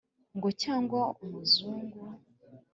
Ngo 0.37 0.49
cyangwa 0.61 0.99
umuzungu 1.23 1.99